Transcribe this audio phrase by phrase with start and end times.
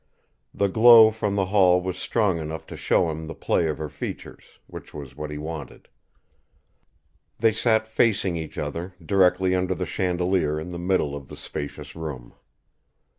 [0.51, 3.87] The glow from the hall was strong enough to show him the play of her
[3.87, 5.89] features which was what he wanted.
[7.37, 11.95] They sat facing each other, directly under the chandelier in the middle of the spacious
[11.95, 12.33] room.